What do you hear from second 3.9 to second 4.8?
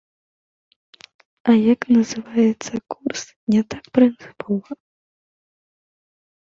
прынцыпова.